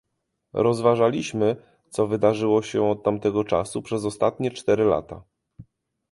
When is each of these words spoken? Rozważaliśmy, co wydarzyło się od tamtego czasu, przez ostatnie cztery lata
Rozważaliśmy, 0.53 1.55
co 1.89 2.07
wydarzyło 2.07 2.61
się 2.61 2.85
od 2.89 3.03
tamtego 3.03 3.43
czasu, 3.43 3.81
przez 3.81 4.05
ostatnie 4.05 4.51
cztery 4.51 4.83
lata 4.85 5.23